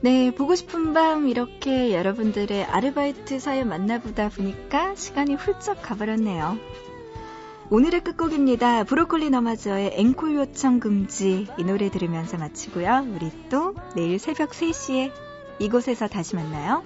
네, 0.00 0.30
보고 0.30 0.54
싶은 0.54 0.94
밤 0.94 1.26
이렇게 1.28 1.92
여러분들의 1.92 2.64
아르바이트 2.64 3.40
사연 3.40 3.68
만나보다 3.68 4.28
보니까 4.28 4.94
시간이 4.94 5.34
훌쩍 5.34 5.82
가버렸네요. 5.82 6.56
오늘의 7.70 8.02
끝곡입니다. 8.02 8.84
브로콜리 8.84 9.28
너마저의 9.28 9.92
앵콜 9.94 10.36
요청 10.36 10.80
금지 10.80 11.46
이 11.58 11.64
노래 11.64 11.90
들으면서 11.90 12.38
마치고요. 12.38 13.06
우리 13.14 13.30
또 13.50 13.74
내일 13.94 14.18
새벽 14.18 14.52
3시에 14.52 15.12
이곳에서 15.58 16.08
다시 16.08 16.34
만나요. 16.34 16.82